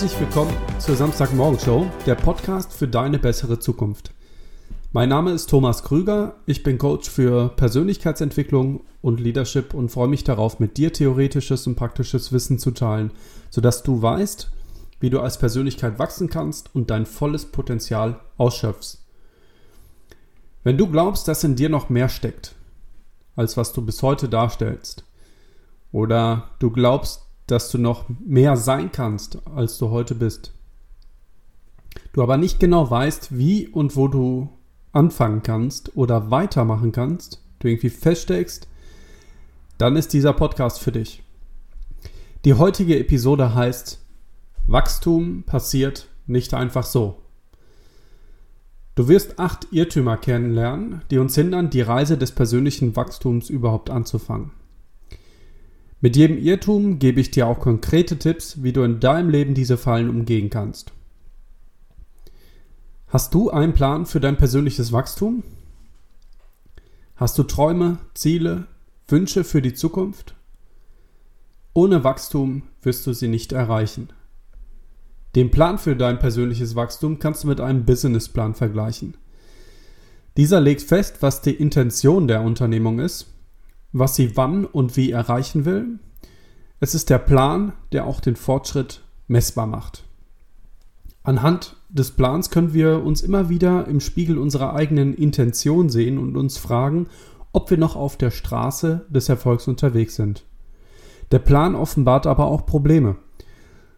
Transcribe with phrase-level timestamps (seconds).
[0.00, 4.12] Herzlich willkommen zur Samstagmorgen-Show, der Podcast für deine bessere Zukunft.
[4.92, 10.22] Mein Name ist Thomas Krüger, ich bin Coach für Persönlichkeitsentwicklung und Leadership und freue mich
[10.22, 13.10] darauf, mit dir theoretisches und praktisches Wissen zu teilen,
[13.50, 14.52] sodass du weißt,
[15.00, 18.98] wie du als Persönlichkeit wachsen kannst und dein volles Potenzial ausschöpfst.
[20.62, 22.54] Wenn du glaubst, dass in dir noch mehr steckt,
[23.34, 25.02] als was du bis heute darstellst,
[25.90, 30.52] oder du glaubst, dass du noch mehr sein kannst, als du heute bist,
[32.12, 34.48] du aber nicht genau weißt, wie und wo du
[34.92, 38.68] anfangen kannst oder weitermachen kannst, du irgendwie feststeckst,
[39.78, 41.22] dann ist dieser Podcast für dich.
[42.44, 44.00] Die heutige Episode heißt
[44.66, 47.18] Wachstum passiert nicht einfach so.
[48.94, 54.50] Du wirst acht Irrtümer kennenlernen, die uns hindern, die Reise des persönlichen Wachstums überhaupt anzufangen.
[56.00, 59.76] Mit jedem Irrtum gebe ich dir auch konkrete Tipps, wie du in deinem Leben diese
[59.76, 60.92] Fallen umgehen kannst.
[63.08, 65.42] Hast du einen Plan für dein persönliches Wachstum?
[67.16, 68.66] Hast du Träume, Ziele,
[69.08, 70.36] Wünsche für die Zukunft?
[71.74, 74.10] Ohne Wachstum wirst du sie nicht erreichen.
[75.34, 79.16] Den Plan für dein persönliches Wachstum kannst du mit einem Businessplan vergleichen.
[80.36, 83.26] Dieser legt fest, was die Intention der Unternehmung ist,
[83.92, 85.98] was sie wann und wie erreichen will.
[86.80, 90.04] Es ist der Plan, der auch den Fortschritt messbar macht.
[91.22, 96.36] Anhand des Plans können wir uns immer wieder im Spiegel unserer eigenen Intention sehen und
[96.36, 97.08] uns fragen,
[97.52, 100.44] ob wir noch auf der Straße des Erfolgs unterwegs sind.
[101.30, 103.16] Der Plan offenbart aber auch Probleme.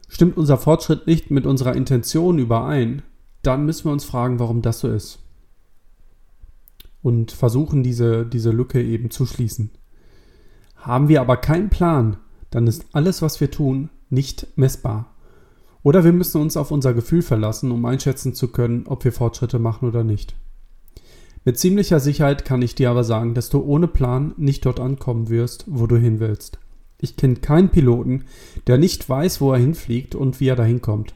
[0.08, 3.03] Stimmt unser Fortschritt nicht mit unserer Intention überein,
[3.42, 5.20] dann müssen wir uns fragen, warum das so ist.
[7.03, 9.70] Und versuchen, diese, diese Lücke eben zu schließen.
[10.80, 12.16] Haben wir aber keinen Plan,
[12.50, 15.14] dann ist alles, was wir tun, nicht messbar.
[15.82, 19.58] Oder wir müssen uns auf unser Gefühl verlassen, um einschätzen zu können, ob wir Fortschritte
[19.58, 20.34] machen oder nicht.
[21.44, 25.30] Mit ziemlicher Sicherheit kann ich dir aber sagen, dass du ohne Plan nicht dort ankommen
[25.30, 26.58] wirst, wo du hin willst.
[27.00, 28.24] Ich kenne keinen Piloten,
[28.66, 31.14] der nicht weiß, wo er hinfliegt und wie er dahin kommt.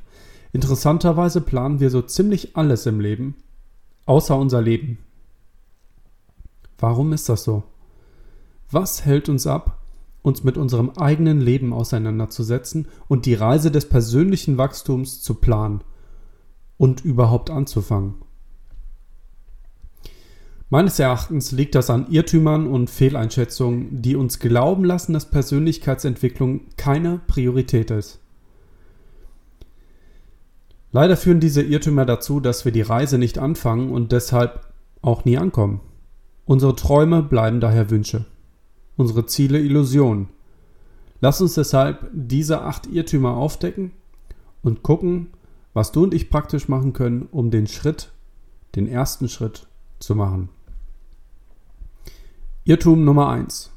[0.52, 3.34] Interessanterweise planen wir so ziemlich alles im Leben,
[4.06, 4.98] außer unser Leben.
[6.78, 7.64] Warum ist das so?
[8.70, 9.80] Was hält uns ab,
[10.22, 15.82] uns mit unserem eigenen Leben auseinanderzusetzen und die Reise des persönlichen Wachstums zu planen
[16.76, 18.14] und überhaupt anzufangen?
[20.70, 27.20] Meines Erachtens liegt das an Irrtümern und Fehleinschätzungen, die uns glauben lassen, dass Persönlichkeitsentwicklung keine
[27.28, 28.18] Priorität ist.
[30.90, 35.36] Leider führen diese Irrtümer dazu, dass wir die Reise nicht anfangen und deshalb auch nie
[35.38, 35.80] ankommen.
[36.44, 38.24] Unsere Träume bleiben daher Wünsche,
[38.96, 40.28] unsere Ziele Illusionen.
[41.20, 43.92] Lass uns deshalb diese acht Irrtümer aufdecken
[44.62, 45.28] und gucken,
[45.72, 48.10] was du und ich praktisch machen können, um den Schritt,
[48.76, 49.66] den ersten Schritt
[49.98, 50.48] zu machen.
[52.64, 53.70] Irrtum Nummer 1.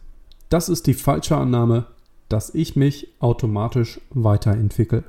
[0.49, 1.87] Das ist die falsche Annahme,
[2.29, 5.03] dass ich mich automatisch weiterentwickle.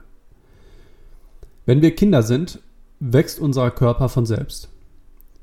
[1.66, 2.60] Wenn wir Kinder sind,
[3.00, 4.69] wächst unser Körper von selbst.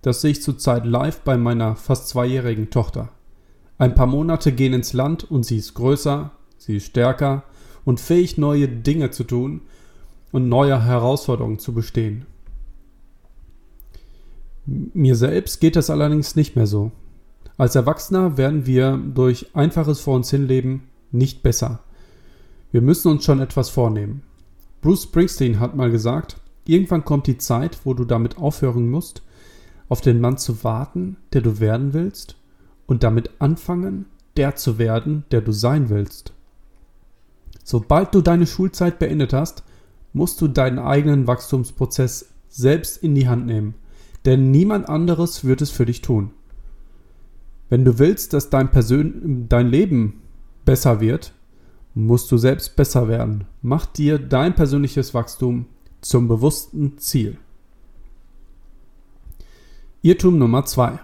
[0.01, 3.09] Das sehe ich zurzeit live bei meiner fast zweijährigen Tochter.
[3.77, 7.43] Ein paar Monate gehen ins Land und sie ist größer, sie ist stärker
[7.83, 9.61] und fähig, neue Dinge zu tun
[10.31, 12.25] und neue Herausforderungen zu bestehen.
[14.65, 16.91] Mir selbst geht das allerdings nicht mehr so.
[17.57, 21.79] Als Erwachsener werden wir durch einfaches Vor uns hinleben nicht besser.
[22.71, 24.23] Wir müssen uns schon etwas vornehmen.
[24.81, 29.21] Bruce Springsteen hat mal gesagt, irgendwann kommt die Zeit, wo du damit aufhören musst,
[29.87, 32.35] auf den Mann zu warten, der du werden willst,
[32.87, 34.05] und damit anfangen,
[34.37, 36.33] der zu werden, der du sein willst.
[37.63, 39.63] Sobald du deine Schulzeit beendet hast,
[40.13, 43.75] musst du deinen eigenen Wachstumsprozess selbst in die Hand nehmen,
[44.23, 46.31] denn niemand anderes wird es für dich tun.
[47.69, 50.21] Wenn du willst, dass dein, Persön dein Leben
[50.63, 51.33] besser wird,
[51.95, 53.45] musst du selbst besser werden.
[53.61, 55.65] Mach dir dein persönliches Wachstum
[56.01, 57.37] zum bewussten Ziel.
[60.01, 60.99] Irrtum Nummer zwei: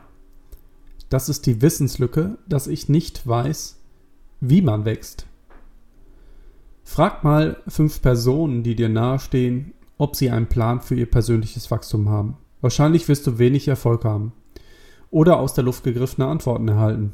[1.11, 3.77] Das ist die Wissenslücke, dass ich nicht weiß,
[4.39, 5.25] wie man wächst.
[6.85, 12.07] Frag mal fünf Personen, die dir nahestehen, ob sie einen Plan für ihr persönliches Wachstum
[12.07, 12.37] haben.
[12.61, 14.31] Wahrscheinlich wirst du wenig Erfolg haben
[15.09, 17.13] oder aus der Luft gegriffene Antworten erhalten.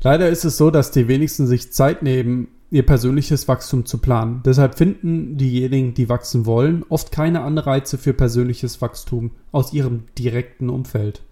[0.00, 4.42] Leider ist es so, dass die wenigsten sich Zeit nehmen, ihr persönliches Wachstum zu planen.
[4.44, 10.68] Deshalb finden diejenigen, die wachsen wollen, oft keine Anreize für persönliches Wachstum aus ihrem direkten
[10.68, 11.22] Umfeld.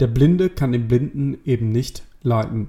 [0.00, 2.68] Der Blinde kann den Blinden eben nicht leiten.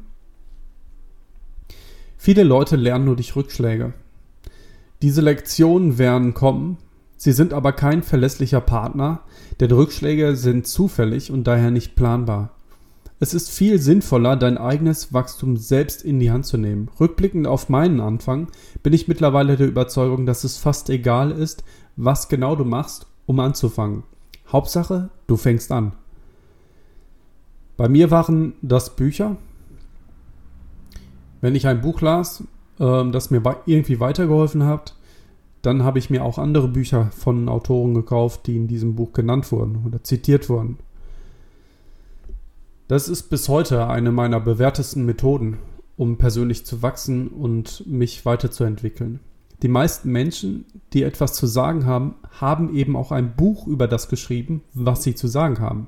[2.18, 3.94] Viele Leute lernen nur durch Rückschläge.
[5.02, 6.78] Diese Lektionen werden kommen,
[7.16, 9.22] sie sind aber kein verlässlicher Partner,
[9.60, 12.52] denn Rückschläge sind zufällig und daher nicht planbar.
[13.20, 16.90] Es ist viel sinnvoller, dein eigenes Wachstum selbst in die Hand zu nehmen.
[17.00, 18.48] Rückblickend auf meinen Anfang
[18.84, 21.64] bin ich mittlerweile der Überzeugung, dass es fast egal ist,
[21.96, 24.04] was genau du machst, um anzufangen.
[24.48, 25.94] Hauptsache, du fängst an.
[27.82, 29.38] Bei mir waren das Bücher.
[31.42, 32.44] Wenn ich ein Buch las,
[32.80, 34.96] ähm, das mir irgendwie weitergeholfen hat,
[35.64, 39.52] dann habe ich mir auch andere Bücher von Autoren gekauft, die in diesem Buch genannt
[39.52, 40.78] wurden oder zitiert wurden.
[42.88, 45.58] Das ist bis heute eine meiner bewährtesten Methoden,
[45.98, 49.22] um persönlich zu wachsen und mich weiterzuentwickeln.
[49.64, 54.08] Die meisten Menschen, die etwas zu sagen haben, haben eben auch ein Buch über das
[54.08, 55.88] geschrieben, was sie zu sagen haben.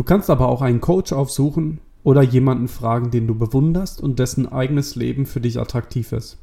[0.00, 4.50] Du kannst aber auch einen Coach aufsuchen oder jemanden fragen, den du bewunderst und dessen
[4.50, 6.38] eigenes Leben für dich attraktiv ist.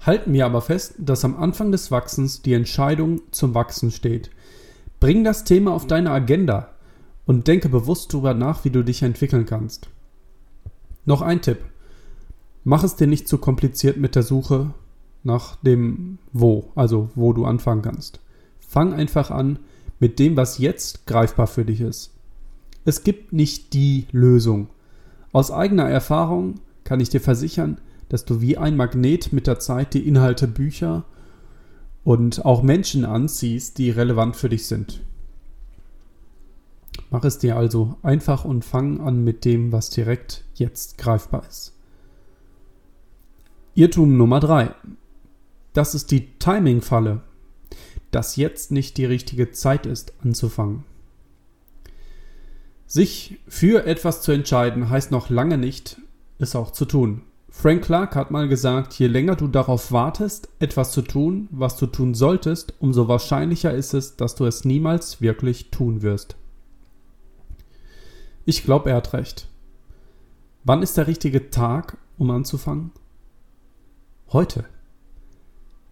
[0.00, 4.30] Halten wir aber fest, dass am Anfang des Wachsens die Entscheidung zum Wachsen steht.
[4.98, 6.70] Bring das Thema auf deine Agenda,
[7.26, 9.90] und denke bewusst darüber nach, wie du dich entwickeln kannst.
[11.04, 11.58] Noch ein Tipp.
[12.64, 14.72] Mach es dir nicht zu kompliziert mit der Suche
[15.22, 18.20] nach dem Wo, also wo du anfangen kannst.
[18.58, 19.58] Fang einfach an
[19.98, 22.12] mit dem, was jetzt greifbar für dich ist.
[22.84, 24.68] Es gibt nicht die Lösung.
[25.32, 29.94] Aus eigener Erfahrung kann ich dir versichern, dass du wie ein Magnet mit der Zeit
[29.94, 31.04] die Inhalte Bücher
[32.04, 35.00] und auch Menschen anziehst, die relevant für dich sind.
[37.10, 41.72] Mach es dir also einfach und fang an mit dem, was direkt jetzt greifbar ist.
[43.74, 44.70] Irrtum Nummer 3.
[45.72, 47.22] Das ist die Timing-Falle,
[48.14, 50.84] dass jetzt nicht die richtige Zeit ist, anzufangen.
[52.86, 56.00] Sich für etwas zu entscheiden, heißt noch lange nicht,
[56.38, 57.22] es auch zu tun.
[57.50, 61.86] Frank Clark hat mal gesagt, je länger du darauf wartest, etwas zu tun, was du
[61.86, 66.36] tun solltest, umso wahrscheinlicher ist es, dass du es niemals wirklich tun wirst.
[68.44, 69.48] Ich glaube, er hat recht.
[70.62, 72.92] Wann ist der richtige Tag, um anzufangen?
[74.28, 74.66] Heute.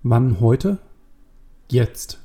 [0.03, 0.79] Wann heute?
[1.73, 2.19] Jetzt.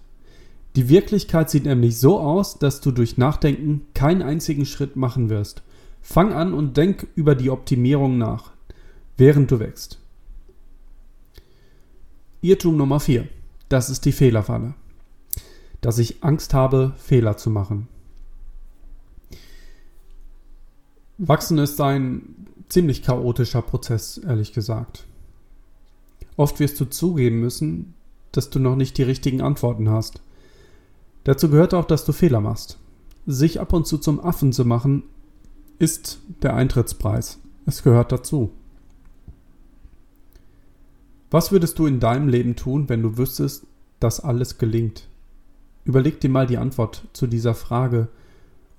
[0.75, 5.63] Die Wirklichkeit sieht nämlich so aus, dass du durch Nachdenken keinen einzigen Schritt machen wirst.
[6.01, 8.51] Fang an und denk über die Optimierung nach,
[9.15, 9.99] während du wächst.
[12.41, 13.29] Irrtum Nummer 4.
[13.69, 14.73] Das ist die Fehlerfalle.
[15.79, 17.87] Dass ich Angst habe, Fehler zu machen.
[21.17, 25.05] Wachsen ist ein ziemlich chaotischer Prozess, ehrlich gesagt.
[26.35, 27.93] Oft wirst du zugeben müssen,
[28.31, 30.21] dass du noch nicht die richtigen Antworten hast.
[31.23, 32.77] Dazu gehört auch, dass du Fehler machst.
[33.25, 35.03] Sich ab und zu zum Affen zu machen,
[35.79, 37.39] ist der Eintrittspreis.
[37.65, 38.51] Es gehört dazu.
[41.29, 43.65] Was würdest du in deinem Leben tun, wenn du wüsstest,
[43.99, 45.07] dass alles gelingt?
[45.83, 48.07] Überleg dir mal die Antwort zu dieser Frage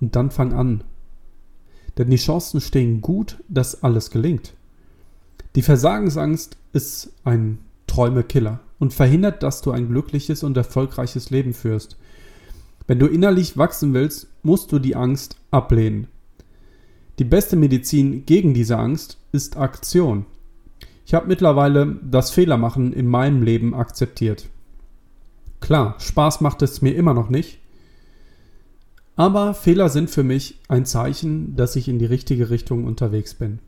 [0.01, 0.83] und dann fang an,
[1.97, 4.53] denn die Chancen stehen gut, dass alles gelingt.
[5.55, 7.59] Die Versagensangst ist ein
[7.99, 11.97] Träumekiller und verhindert, dass du ein glückliches und erfolgreiches Leben führst.
[12.87, 16.07] Wenn du innerlich wachsen willst, musst du die Angst ablehnen.
[17.19, 20.25] Die beste Medizin gegen diese Angst ist Aktion.
[21.05, 24.47] Ich habe mittlerweile das Fehlermachen in meinem Leben akzeptiert.
[25.59, 27.59] Klar, Spaß macht es mir immer noch nicht,
[29.17, 33.59] aber Fehler sind für mich ein Zeichen, dass ich in die richtige Richtung unterwegs bin.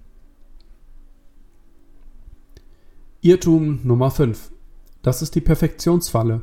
[3.24, 4.51] Irrtum Nummer 5.
[5.04, 6.42] Das ist die Perfektionsfalle,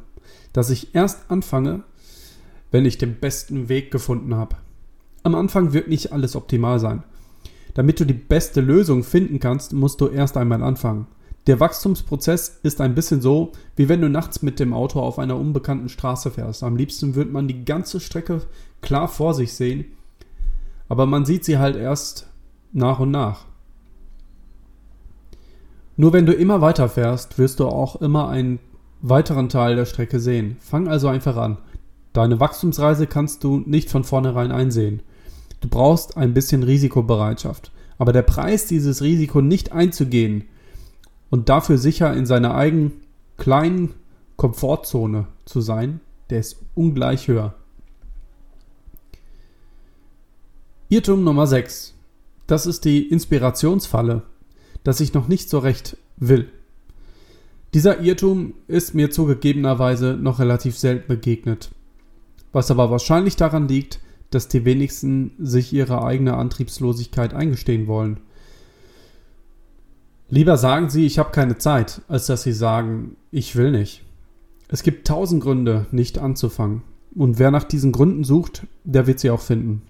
[0.53, 1.83] dass ich erst anfange,
[2.71, 4.55] wenn ich den besten Weg gefunden habe.
[5.25, 7.03] Am Anfang wird nicht alles optimal sein.
[7.75, 11.09] Damit du die beste Lösung finden kannst, musst du erst einmal anfangen.
[11.49, 15.37] Der Wachstumsprozess ist ein bisschen so, wie wenn du nachts mit dem Auto auf einer
[15.37, 16.63] unbekannten Straße fährst.
[16.63, 18.43] Am liebsten würde man die ganze Strecke
[18.83, 19.87] klar vor sich sehen,
[20.89, 22.29] aber man sieht sie halt erst
[22.73, 23.47] nach und nach.
[26.01, 28.61] Nur wenn du immer weiter fährst, wirst du auch immer einen
[29.01, 30.57] weiteren Teil der Strecke sehen.
[30.61, 31.59] Fang also einfach an.
[32.13, 35.03] Deine Wachstumsreise kannst du nicht von vornherein einsehen.
[35.61, 37.73] Du brauchst ein bisschen Risikobereitschaft.
[37.99, 40.45] Aber der Preis, dieses Risiko nicht einzugehen,
[41.31, 42.93] und dafür sicher in seiner eigenen
[43.37, 43.95] kleinen
[44.37, 46.01] Komfortzone zu sein,
[46.31, 47.55] der ist ungleich höher.
[50.91, 51.95] Irrtum Nummer 6.
[52.47, 54.23] Das ist die Inspirationsfalle,
[54.89, 56.49] dass ich noch nicht so recht will.
[57.75, 61.73] Dieser Irrtum ist mir zugegebenerweise noch relativ selten begegnet,
[62.53, 68.21] was aber wahrscheinlich daran liegt, dass die wenigsten sich ihre eigene Antriebslosigkeit eingestehen wollen.
[70.31, 74.05] Lieber sagen Sie, ich habe keine Zeit, als dass Sie sagen, ich will nicht.
[74.69, 76.81] Es gibt tausend Gründe, nicht anzufangen.
[77.15, 79.83] Und wer nach diesen Gründen sucht, der wird sie auch finden.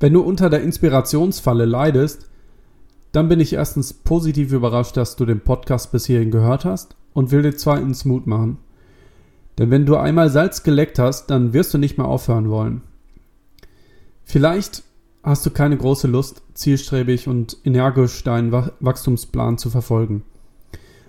[0.00, 2.27] Wenn du unter der Inspirationsfalle leidest,
[3.12, 7.30] dann bin ich erstens positiv überrascht, dass du den Podcast bis hierhin gehört hast und
[7.30, 8.58] will dir zweitens Mut machen.
[9.58, 12.82] Denn wenn du einmal Salz geleckt hast, dann wirst du nicht mehr aufhören wollen.
[14.24, 14.82] Vielleicht
[15.22, 20.22] hast du keine große Lust, zielstrebig und energisch deinen Wachstumsplan zu verfolgen,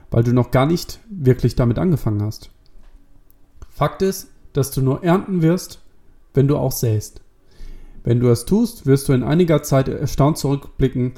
[0.10, 2.50] weil du noch gar nicht wirklich damit angefangen hast.
[3.70, 5.82] Fakt ist, dass du nur ernten wirst,
[6.34, 7.22] wenn du auch säst.
[8.04, 11.14] Wenn du es tust, wirst du in einiger Zeit erstaunt zurückblicken,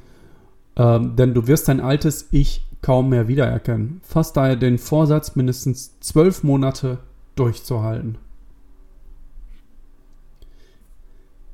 [0.76, 4.02] ähm, denn du wirst dein altes Ich kaum mehr wiedererkennen.
[4.04, 7.00] Fass daher den Vorsatz, mindestens zwölf Monate
[7.36, 8.18] durchzuhalten.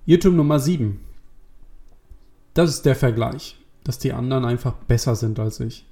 [0.06, 1.00] Irrtum Nummer 7.
[2.54, 5.86] Das ist der Vergleich, dass die anderen einfach besser sind als ich.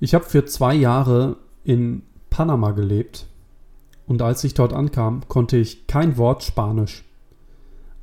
[0.00, 3.26] Ich habe für zwei Jahre in Panama gelebt
[4.06, 7.04] und als ich dort ankam, konnte ich kein Wort Spanisch.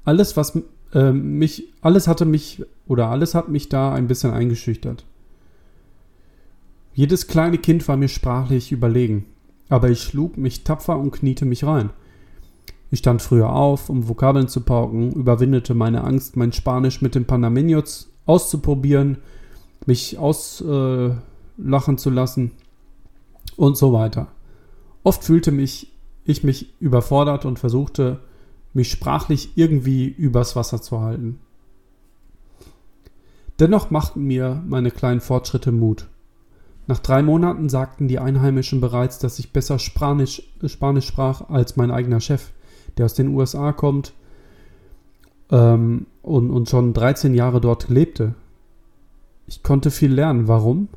[0.06, 0.58] Alles, was
[0.94, 5.06] äh, mich, alles hatte mich oder alles hat mich da ein bisschen eingeschüchtert.
[6.94, 9.26] Jedes kleine Kind war mir sprachlich überlegen,
[9.70, 11.90] aber ich schlug mich tapfer und kniete mich rein.
[12.92, 17.26] Ich stand früher auf, um Vokabeln zu pauken, überwindete meine Angst, mein Spanisch mit den
[17.26, 19.18] Panameños auszuprobieren,
[19.88, 21.18] mich auslachen
[21.58, 22.52] äh, zu lassen
[23.58, 24.28] und so weiter.
[25.04, 25.94] Oft fühlte mich
[26.26, 28.20] ich mich überfordert und versuchte,
[28.74, 31.40] mich sprachlich irgendwie übers Wasser zu halten.
[33.60, 36.08] Dennoch machten mir meine kleinen Fortschritte Mut.
[36.88, 41.92] Nach drei Monaten sagten die Einheimischen bereits, dass ich besser Spanisch, Spanisch sprach als mein
[41.92, 42.52] eigener Chef,
[42.98, 44.14] der aus den USA kommt
[45.50, 48.36] ähm, und, und schon 13 Jahre dort lebte.
[49.48, 50.48] Ich konnte viel lernen.
[50.48, 50.90] Warum?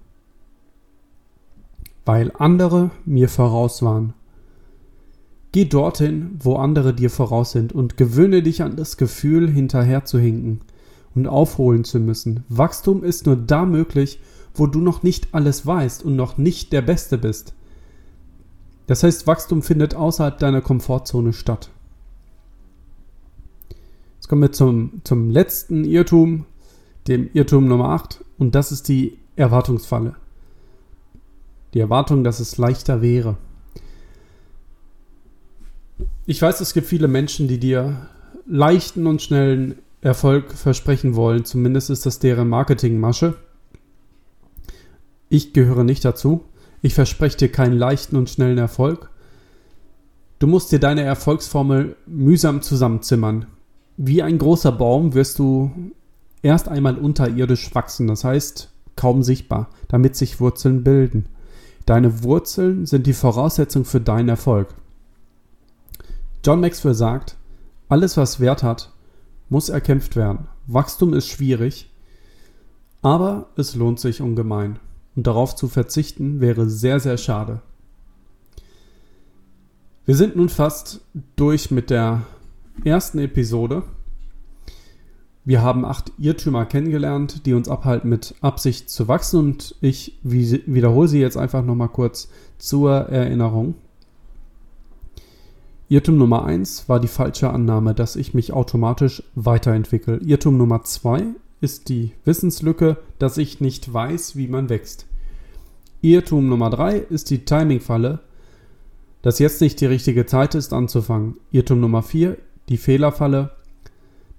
[2.04, 4.14] Weil andere mir voraus waren.
[5.56, 10.18] Geh dorthin, wo andere dir voraus sind und gewöhne dich an das Gefühl, hinterher zu
[10.18, 10.60] hinken
[11.14, 12.44] und aufholen zu müssen.
[12.50, 14.20] Wachstum ist nur da möglich,
[14.52, 17.54] wo du noch nicht alles weißt und noch nicht der Beste bist.
[18.86, 21.70] Das heißt, Wachstum findet außerhalb deiner Komfortzone statt.
[24.16, 26.44] Jetzt kommen wir zum, zum letzten Irrtum,
[27.08, 30.16] dem Irrtum Nummer 8, und das ist die Erwartungsfalle.
[31.72, 33.38] Die Erwartung, dass es leichter wäre.
[36.28, 38.08] Ich weiß, es gibt viele Menschen, die dir
[38.46, 41.44] leichten und schnellen Erfolg versprechen wollen.
[41.44, 43.34] Zumindest ist das deren Marketingmasche.
[45.28, 46.44] Ich gehöre nicht dazu.
[46.82, 49.10] Ich verspreche dir keinen leichten und schnellen Erfolg.
[50.40, 53.46] Du musst dir deine Erfolgsformel mühsam zusammenzimmern.
[53.96, 55.70] Wie ein großer Baum wirst du
[56.42, 61.26] erst einmal unterirdisch wachsen, das heißt kaum sichtbar, damit sich Wurzeln bilden.
[61.86, 64.74] Deine Wurzeln sind die Voraussetzung für deinen Erfolg.
[66.46, 67.36] John Maxwell sagt,
[67.88, 68.92] alles was Wert hat,
[69.48, 70.46] muss erkämpft werden.
[70.68, 71.90] Wachstum ist schwierig,
[73.02, 74.78] aber es lohnt sich ungemein.
[75.16, 77.62] Und darauf zu verzichten wäre sehr, sehr schade.
[80.04, 81.00] Wir sind nun fast
[81.34, 82.22] durch mit der
[82.84, 83.82] ersten Episode.
[85.44, 89.40] Wir haben acht Irrtümer kennengelernt, die uns abhalten, mit Absicht zu wachsen.
[89.40, 93.74] Und ich wiederhole sie jetzt einfach nochmal kurz zur Erinnerung.
[95.88, 100.16] Irrtum Nummer 1 war die falsche Annahme, dass ich mich automatisch weiterentwickle.
[100.16, 101.26] Irrtum Nummer 2
[101.60, 105.06] ist die Wissenslücke, dass ich nicht weiß, wie man wächst.
[106.02, 108.18] Irrtum Nummer 3 ist die Timingfalle,
[109.22, 111.36] dass jetzt nicht die richtige Zeit ist anzufangen.
[111.52, 112.36] Irrtum Nummer 4
[112.68, 113.52] die Fehlerfalle,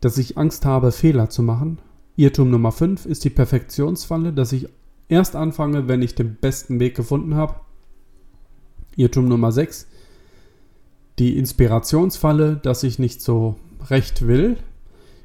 [0.02, 1.80] dass ich Angst habe, Fehler zu machen.
[2.18, 4.68] Irrtum Nummer 5 ist die Perfektionsfalle, dass ich
[5.08, 7.62] erst anfange, wenn ich den besten Weg gefunden habe.
[8.98, 9.97] Irrtum Nummer 6 ist
[11.20, 13.56] die Inspirationsfalle, dass ich nicht so
[13.90, 14.58] recht will.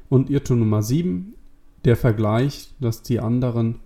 [0.09, 1.33] Und Irrtum Nummer 7,
[1.85, 3.79] der Vergleich, dass die anderen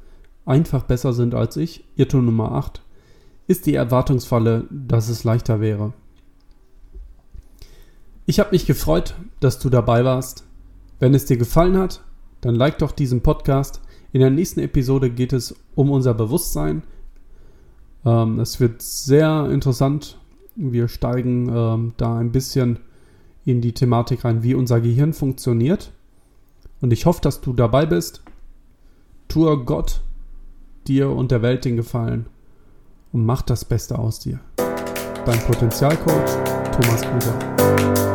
[0.45, 1.83] einfach besser sind als ich.
[1.95, 2.81] Irrtum Nummer 8
[3.47, 5.93] ist die Erwartungsfalle, dass es leichter wäre.
[8.25, 10.43] Ich habe mich gefreut, dass du dabei warst.
[10.99, 12.03] Wenn es dir gefallen hat,
[12.41, 13.81] dann like doch diesen Podcast.
[14.11, 16.83] In der nächsten Episode geht es um unser Bewusstsein.
[18.05, 20.17] Ähm, es wird sehr interessant
[20.57, 22.79] wir steigen ähm, da ein bisschen
[23.45, 25.91] in die Thematik rein, wie unser Gehirn funktioniert.
[26.81, 28.21] Und ich hoffe, dass du dabei bist.
[29.27, 30.01] Tue Gott,
[30.87, 32.27] dir und der Welt den Gefallen
[33.11, 34.39] und mach das Beste aus dir.
[35.25, 37.39] Dein Potenzialcoach Thomas Gruber.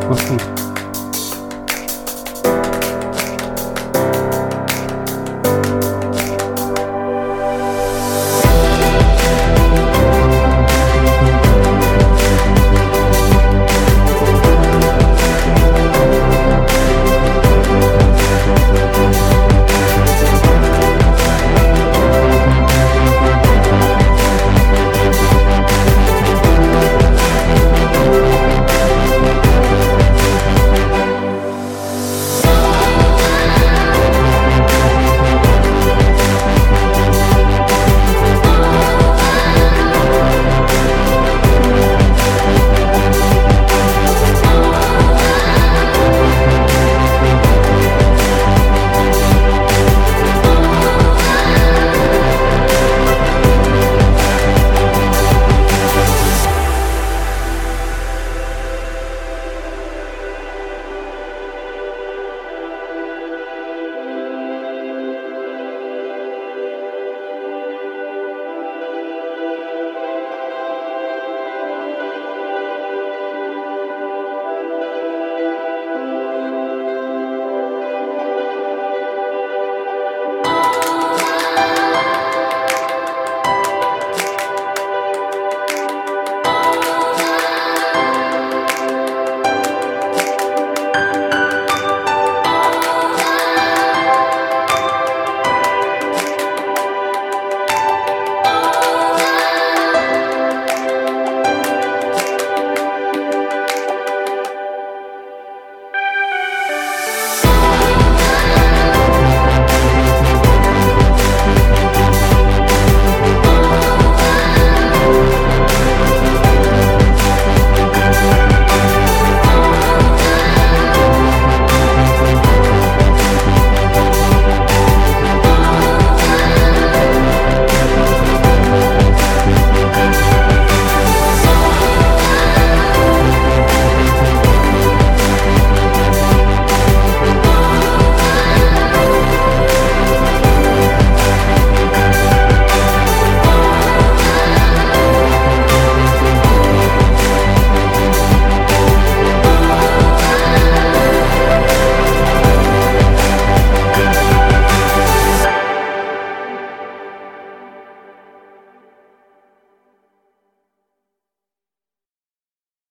[0.09, 0.62] Mach's gut.